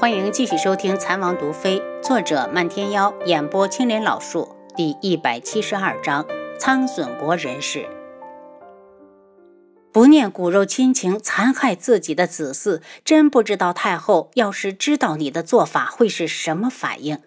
[0.00, 6.24] 欢迎继续收听《残王毒妃》，作者漫天妖，演播青莲老树，第一百七十二章：
[6.56, 7.84] 苍隼国人士
[9.92, 17.18] 不念骨肉亲情，残害自己的子嗣，真不知道太后要是知道你的做法会是什么反应。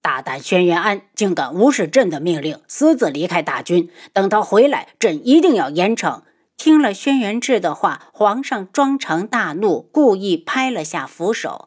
[0.00, 6.22] 大胆轩辕安竟敢无视朕的命令，私自离开大军，等他回来，朕一定要严惩。
[6.56, 11.66] 听了轩辕志的话，皇上装成大怒，故意拍了下扶手。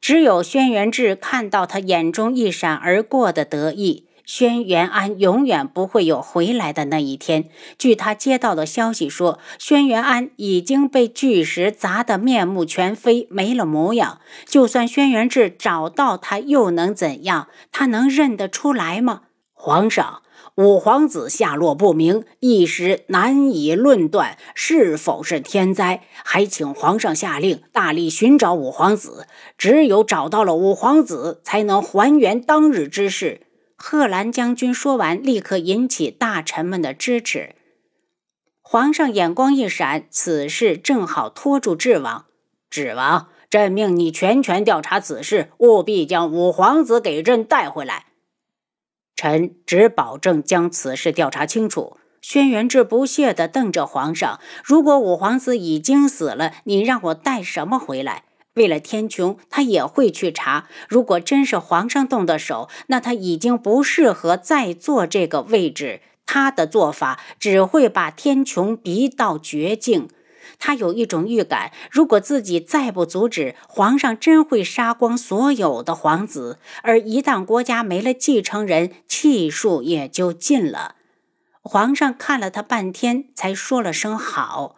[0.00, 4.06] 只有轩辕志看到他眼中一闪而过的得意。
[4.24, 7.48] 轩辕安永远不会有回来的那一天。
[7.76, 14.20] 据他接到的消息说，轩辕安已经被巨石砸得面目全非，没了模样。
[14.46, 17.48] 就算轩辕志找到他，又能怎样？
[17.72, 19.22] 他能认得出来吗？
[19.52, 20.22] 皇上。
[20.60, 29.26] 五皇子下落不明，一时难以论断是否是天灾，还请皇上下令大力寻找五皇子。
[29.56, 33.40] 只有找到了五皇子，才能还原当日之事。
[33.74, 37.54] 贺兰将军说完，立刻引起大臣们的支持。
[38.60, 42.26] 皇上眼光一闪，此事正好拖住智王。
[42.68, 48.08] 智王，朕命你全权调查此事，务必将五皇子给朕带回来。
[49.20, 51.98] 臣只保证将此事调查清楚。
[52.22, 58.24] 轩辕志不屑地瞪着皇上：“如果五皇子已经死了，你让我带什么回来？
[58.54, 60.68] 为了天穹，他也会去查。
[60.88, 66.00] 如果真是皇上动的手，那他已经不适合再坐这个位置。
[66.24, 70.08] 他的做法只会把天穹逼到绝境。”
[70.58, 76.58] 他有一种预感，如果自己再不阻止，皇上真会杀光所有的皇子。
[76.82, 80.96] 而一旦国家没了继承人，气数也就尽了。
[81.62, 84.76] 皇上看了他半天，才说了声好。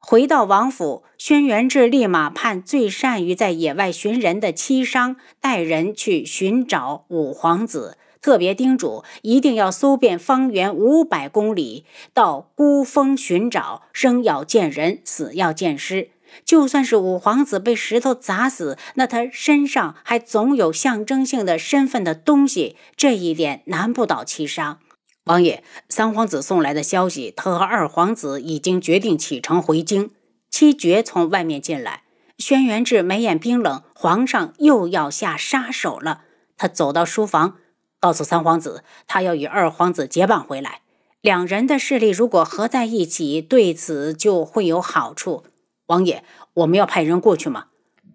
[0.00, 7.98] 回到王府，轩辕志立马派最善于在野外寻人的七商带人去寻找五皇子。
[8.20, 16.10] 特别叮嘱，一定要搜遍方圆五百公里，到孤峰寻找，生要见人，死要见尸。
[16.44, 24.78] 就算是五皇子被石头砸死，那他身上还总有象征性的身份的东西，这一点难不倒七杀。
[25.24, 30.10] 王爷，三皇子送来的消息，他和二皇子已经决定启程回京。
[30.50, 32.02] 七绝从外面进来，
[32.36, 36.22] 轩辕志眉眼冰冷，皇上又要下杀手了。
[36.56, 37.56] 他走到书房。
[38.00, 40.82] 告诉三皇子，他要与二皇子结伴回来。
[41.20, 45.44] 两人的势力如果合在一起，对此就会有好处。
[45.86, 46.22] 王爷，
[46.54, 47.66] 我们要派人过去吗？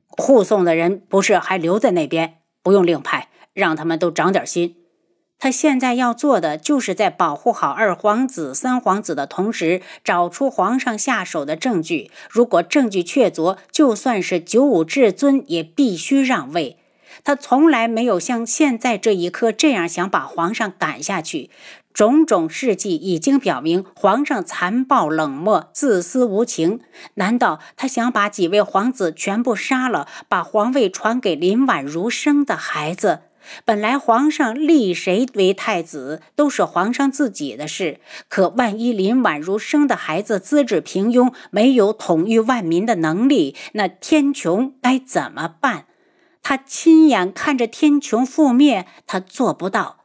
[0.08, 2.36] 护送的人不是还留在那边？
[2.62, 4.78] 不用另派，让他们都长点心。
[5.38, 12.10] 他现在要做的，就是在保护好二皇子、三皇子的同时，找出皇上下手的证据。
[12.30, 16.78] 如果证据确凿，就算是九五至尊，也必须让位。
[17.24, 21.50] 他从来没有像现在这一刻这样想把皇上赶下去。
[21.94, 26.80] 种种事迹已经表明，皇上残暴冷漠、自私无情。
[27.16, 33.20] 难道他想把几位皇子全部杀了，把皇位传给林婉如生的孩子？
[33.66, 45.86] 本来皇上立谁为太子都是皇上自己的事，可万一林婉如生的孩子资质平庸，没有统御万民的能力，那天穹该怎么办？
[46.44, 50.02] 他亲眼看着天穹覆灭，他做不到。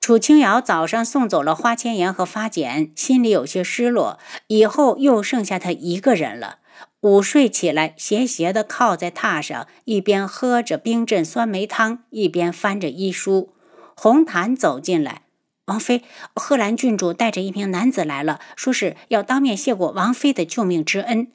[0.00, 4.18] 楚清瑶早上送走了花千颜和发简，心里有些失落。
[4.46, 6.58] 以后又剩下他一个人了。
[7.00, 13.52] 午睡起来，斜斜的靠在榻上，一边喝着冰镇酸梅汤，一边翻着医书。
[13.94, 15.22] 红檀走进来
[15.66, 16.02] ：“王妃，
[16.34, 21.32] 贺兰郡主带着一名男子来了，说是要当面谢过王妃的救命之恩，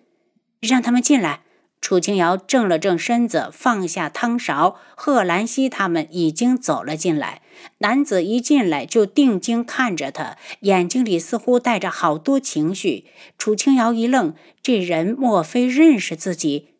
[0.60, 1.42] 让他们进来。”
[1.82, 4.78] 楚清瑶正了正身子，放下汤勺。
[4.96, 7.42] 贺兰溪他们已经走了进来。
[7.80, 13.08] 男子一进来就定睛看着他，眼睛里似乎带着好多情绪。
[13.38, 16.76] 楚清瑶一愣，这人莫非认识自己？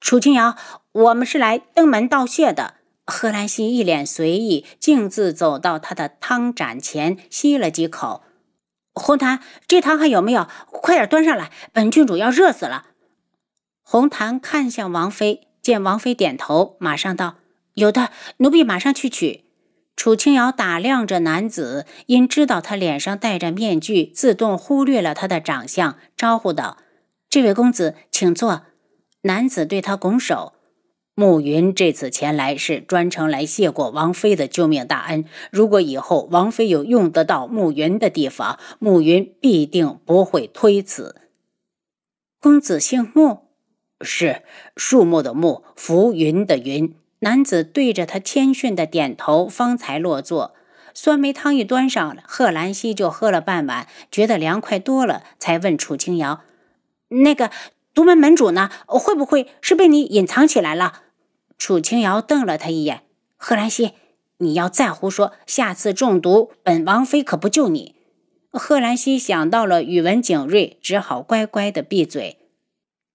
[0.00, 0.56] 楚清瑶，
[0.90, 2.74] 我们是来登门道谢的。
[3.06, 8.22] 贺兰溪一脸随意，径自走到他的汤盏前，吸了几口。
[8.92, 10.48] 红檀，这汤还有没有？
[10.70, 12.86] 快点端上来，本郡主要热死了。
[13.92, 17.34] 红檀看向王妃，见王妃点头，马上道
[17.76, 19.44] ：“有的，奴婢马上去取。”
[19.94, 26.78] 楚清瑶打量着男子，因知道他脸上戴着面具，自动忽略了他的长相，招呼道
[27.28, 28.62] ：“这位公子，请坐。”
[29.24, 30.54] 男子对他拱手
[31.14, 35.26] ：“暮云这次前来是专程来谢过王妃的救命大恩。
[35.50, 41.16] 如果以后王妃有用得到暮云的地方，暮云必定不会推辞。”
[42.40, 43.41] 公子姓穆。
[44.02, 44.42] 是
[44.76, 46.94] 树木的木，浮云的云。
[47.20, 50.54] 男子对着他谦逊的点头，方才落座。
[50.92, 56.42] 酸梅汤一端上，贺兰溪就喝了半碗，觉得凉快多了，才问楚清瑶
[57.24, 57.50] ：“那个
[57.94, 58.70] 独门门主呢？
[58.86, 61.02] 会不会是被你隐藏起来了？”
[61.56, 63.02] 楚清瑶瞪了他一眼
[63.38, 63.92] ：“贺兰溪，
[64.38, 67.94] 你要再胡说，下次中毒，本王妃可不救你。”
[68.52, 72.36] 贺兰溪想到了宇文景睿，只好乖乖的闭嘴。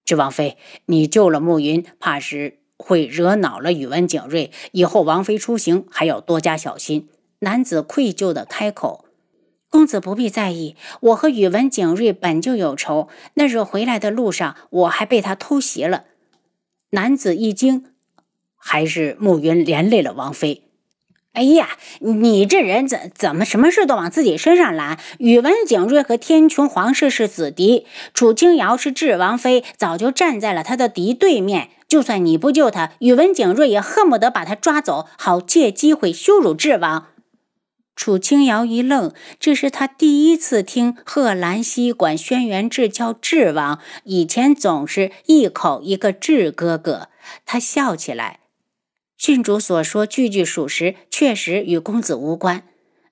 [0.08, 0.56] 智王妃，
[0.86, 4.50] 你救了暮云，怕是会惹恼了宇文景睿。
[4.72, 7.10] 以后王妃出行还要多加小心。
[7.40, 9.04] 男子愧疚的开口
[9.68, 13.10] ：“公子不必在意，我和宇文景睿本就有仇。
[13.34, 16.06] 那日回来的路上，我还被他偷袭了。”
[16.92, 17.92] 男子一惊
[18.56, 20.62] ：“还是暮云连累了王妃？”
[21.38, 24.98] 哎呀，你这人怎怎么什么事都往自己身上揽？
[25.18, 31.70] 宇文景睿和天穹皇室是子敌，楚清瑶是智王妃，早就站在了他的敌对面。
[31.86, 37.06] 就算你不救他，宇文景睿也恨不得把他抓走，好借机会羞辱智王。
[37.94, 47.10] 楚清瑶一愣，这是他第一次听贺兰溪管轩辕志叫智王，以前总是一口一个智哥哥。
[47.46, 48.40] 他笑起来。
[49.18, 52.62] 郡主所说句句属实，确实与公子无关。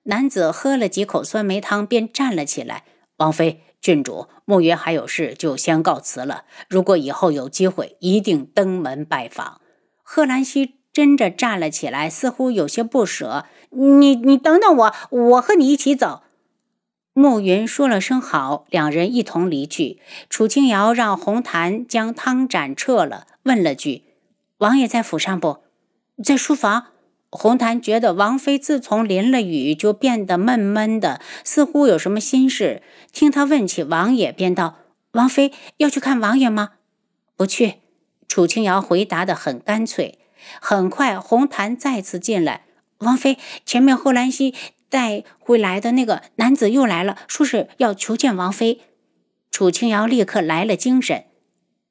[0.03, 2.85] 男子喝了几口酸梅汤，便站了起来。
[3.17, 6.45] 王妃，郡主，暮云还有事，就先告辞了。
[6.69, 9.59] 如果以后有机会，一定登门拜访。
[10.01, 13.45] 贺兰溪真着站了起来，似乎有些不舍。
[13.71, 16.21] 你你等等我，我和你一起走。
[17.11, 19.99] 暮云说了声好，两人一同离去。
[20.29, 24.03] 楚清瑶让红檀将汤盏撤了，问了句
[24.59, 25.63] ：“王爷在府上不？”
[26.23, 26.87] 在书房，
[27.29, 32.81] 红檀觉得王妃自从淋了雨就变得闷闷的，似乎有什么心事。
[33.11, 34.79] 听他问起王爷，便道
[35.13, 36.71] ：“王妃要去看王爷吗
[37.37, 37.75] ？”“不去。”
[38.27, 40.17] 楚清瑶回答的很干脆。
[40.59, 42.65] 很快，红檀再次进来
[42.99, 44.55] ：“王妃，前面贺兰溪
[44.89, 48.81] 带回来的那个男子又来了，说是要求见王妃。”
[49.51, 51.25] 楚清瑶立刻来了精神：“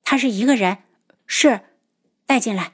[0.02, 0.78] 他是一个人？
[1.26, 1.60] 是，
[2.26, 2.72] 带进来。”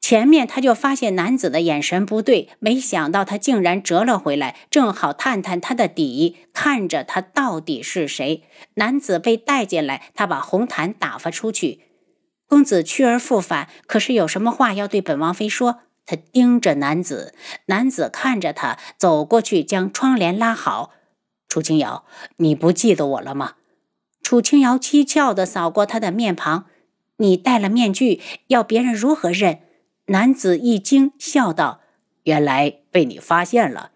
[0.00, 8.42] 前面他就发现男子的眼神不对，没想到他竟然折了回来，正好探探他的底，看着他到底是谁。
[8.74, 11.82] 男子被带进来，他把红毯打发出去。
[12.48, 15.80] 公子去而复返，可是有什么话要对本王妃说？
[16.06, 17.34] 他盯着男子，
[17.66, 20.90] 男子看着他，走过去将窗帘拉好。
[21.46, 22.04] 楚清瑶，
[22.38, 23.52] 你不记得我了吗？
[24.22, 26.64] 楚清瑶讥诮地扫过他的面庞，
[27.18, 29.60] 你戴了面具，要别人如何认？
[30.10, 31.82] 男子一惊，笑道
[32.24, 33.92] ：“原来被你发现了。”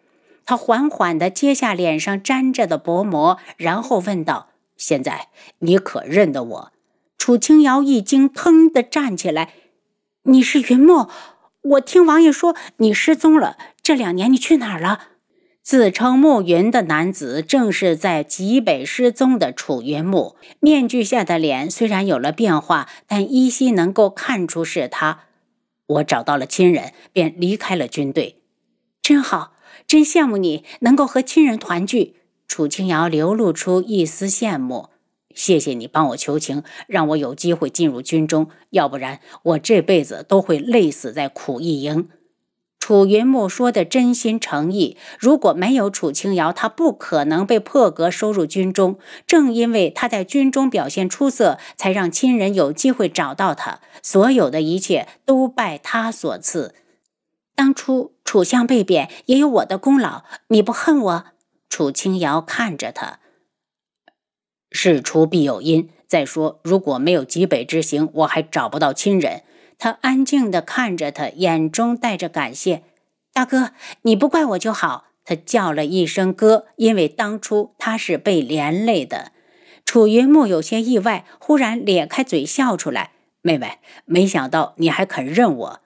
[0.46, 5.26] 他缓缓地揭下脸上粘着的薄膜，然后问道：“现在
[5.58, 6.72] 你可认得我？”
[7.18, 9.54] 楚清瑶一惊，腾地站起来
[10.22, 11.10] ：“你是云墨？
[11.62, 15.08] 我听王爷说你失踪了，这两年你去哪儿了？”
[15.64, 20.36] 自称暮云的男子正是在极北失踪的楚云木。
[20.60, 25.20] 面具下的脸虽然有了变化，但依稀能够看出是他。
[25.86, 28.42] 我找到了亲人，便离开了军队，
[29.02, 29.54] 真好，
[29.86, 32.16] 真羡慕你能够和亲人团聚。
[32.46, 34.90] 楚清瑶流露出一丝羡慕。
[35.34, 42.08] 谢谢你帮我求情，让我有机会进入军中，要不然我这辈子都会累死在苦役营。
[42.84, 48.98] 楚云木说的真心诚意，如果没有楚清瑶，他不可能被破格收入军中。
[49.26, 53.80] 正因为他在军中表现出色，才让亲人有机会找到他。
[54.02, 56.74] 所有的一切都拜他所赐。
[57.54, 60.24] 当初楚相被贬，也有我的功劳。
[60.48, 61.24] 你不恨我？
[61.70, 63.18] 楚清瑶看着他，
[64.70, 65.88] 事出必有因。
[66.06, 69.42] 再说，如果没有极北之行，我还找不到亲人。
[69.84, 72.84] 他安静地看着他，眼中带着感谢。
[73.34, 75.08] 大哥，你不怪我就好。
[75.26, 79.32] 他叫了一声哥，因为当初他是被连累的。
[79.84, 83.10] 楚云木有些意外，忽然咧开嘴笑出来。
[83.42, 83.76] 妹妹，
[84.06, 85.80] 没想到你还肯认我。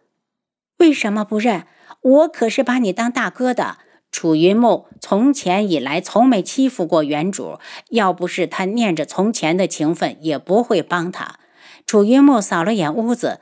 [0.77, 1.67] 为什么不认？
[2.01, 3.79] 我可是把你当大哥的。
[4.13, 7.59] 楚云木从前以来从没欺负过原主，
[7.91, 11.41] 要不是他念着从前的情分，也不会帮他。
[11.85, 13.41] 楚云木扫了眼屋子。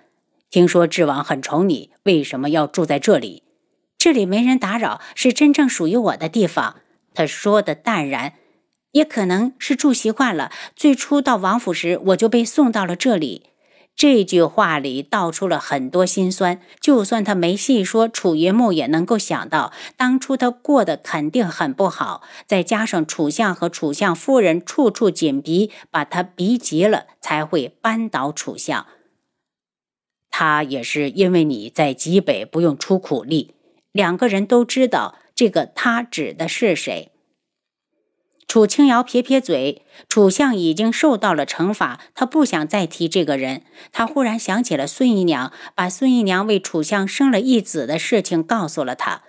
[0.50, 3.42] 听说智王很宠你，为什么要住在这里？
[3.98, 6.76] 这里没人打扰，是真正属于我的地方。
[7.12, 8.34] 他说的淡然，
[8.92, 10.52] 也可能是住习惯了。
[10.76, 13.50] 最初到王府时，我就被送到了这里。
[13.96, 22.22] 这句话里道出了很多心酸，就算他没细说，楚云木也能够想到，当初他过得肯定很不好。
[22.46, 28.86] 再加上楚相和楚相夫人处处紧逼，把他逼急了，才会扳倒楚相。
[30.38, 33.54] 他也是因为你在极北不用出苦力，
[33.90, 37.10] 两个人都知道这个他指的是谁。
[38.46, 43.62] 楚清瑶撇撇嘴，楚相已经受到了惩罚，他不想再提这个人。
[43.92, 49.22] 他忽然想起了孙姨娘，把孙姨娘为楚相生了一子的事情告诉了他。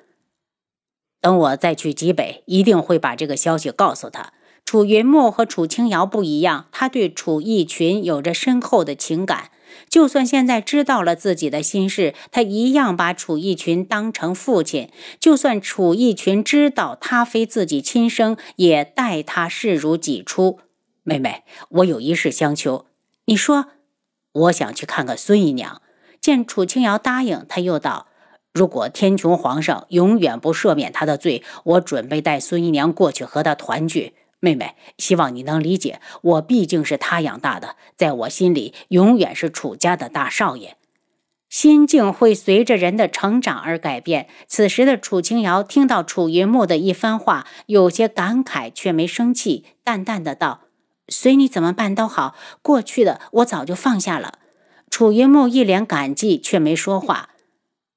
[1.22, 4.34] 等我再去极北，一定会把这个消息告诉他。
[4.66, 9.52] 楚云木和楚清瑶不一样，他对楚逸群有着深厚的情感。
[9.90, 14.90] 就算现在知道了自己的心事，他一样把楚逸群当成父亲。
[15.20, 20.60] 就算楚逸群知道他非自己亲生，也待他视如己出。
[21.04, 22.86] 妹妹，我有一事相求。
[23.26, 23.68] 你说，
[24.34, 25.82] 我想去看看孙姨娘。
[26.20, 28.08] 见楚清瑶答应，他又道
[28.54, 40.78] ：“如果天穹皇上永远不赦免他的罪，我准备带孙姨娘过去和他团聚。”妹妹，希望你能理解，我毕竟是他养大的，在我心里永远是楚家的大少爷。
[41.50, 44.28] 心境会随着人的成长而改变。
[44.48, 50.64] 此时的楚清瑶听到楚云木的一番话，有些感慨，却没生气，淡淡的道
[51.08, 54.40] ：“随你怎么办都好，过去的我早就放下了。”
[54.92, 57.30] 楚云木一脸感激，却没说话。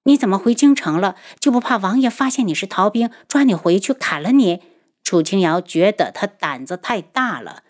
[0.05, 1.17] 你怎么回京城了？
[1.39, 4.63] 就不怕王爷发现你是逃兵，抓你回去砍了你？
[5.11, 7.65] 楚清瑶觉得他胆子太大了，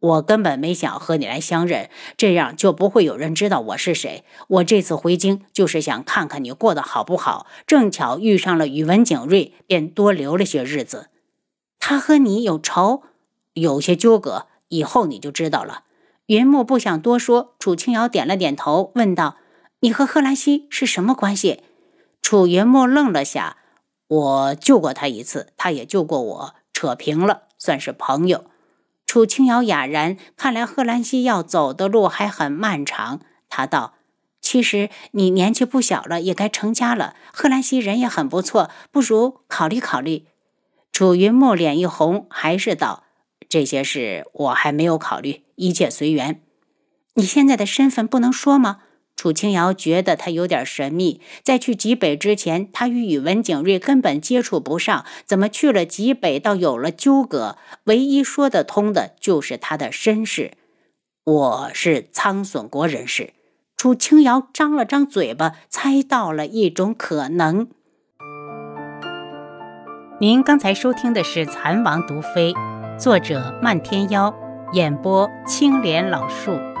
[0.00, 4.24] 我根本没想和你来相认，这样就不会有人知道我是谁。
[4.48, 11.10] 我这次回京就是想看看你过得好不好，正巧遇上了宇文景睿，便多留了些日子。
[11.78, 13.04] 他和你有仇，
[13.52, 15.84] 有些纠葛，以后你就知道了。
[16.26, 19.36] 云木不想多说，楚清瑶点了点头，问道
[19.78, 21.62] ：“你和贺兰溪是什么关系？”
[22.20, 23.58] 楚云木愣了下
[24.08, 28.46] ：“我救过他一次，他也救过我。”扯平了，算是朋友。
[29.06, 33.20] 楚清瑶哑然，看来贺兰溪要走的路还很漫长。
[33.48, 33.94] 他道
[34.42, 37.14] ：“其实你年纪不小了，也该成家了。
[37.32, 40.26] 贺兰溪人也很不错，不如考虑考虑。”
[40.90, 43.04] 楚云墨脸一红，还是道
[43.48, 46.42] ：“这些事我还没有考虑，一切随缘。
[47.14, 48.80] 你现在的身份不能说吗？”
[49.22, 51.20] 楚清瑶觉得他有点神秘。
[51.44, 57.56] 在去极北之前，他与宇文景睿根本接触不上，怎么去了极北倒有了纠葛？
[57.84, 60.54] 唯一说得通的就是他的身世。
[61.22, 63.32] 我是苍隼国人士。
[63.76, 67.68] 楚清瑶张了张嘴巴，猜到了一种可能。
[70.18, 72.52] 您刚才收听的是《蚕王毒妃》，
[72.98, 74.34] 作者漫天妖，
[74.72, 76.71] 演播青莲老树。